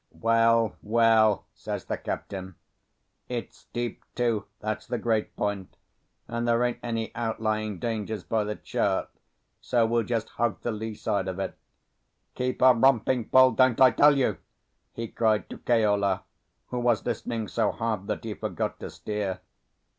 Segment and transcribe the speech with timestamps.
[0.19, 2.55] "Well, well," says the captain,
[3.29, 5.77] "its steep to, that's the great point;
[6.27, 9.09] and there ain't any outlying dangers by the chart,
[9.59, 11.53] so we'll just hug the lee side of it.
[12.33, 14.37] Keep her romping full, don't I tell you!"
[14.91, 16.23] he cried to Keola,
[16.69, 19.39] who was listening so hard that he forgot to steer.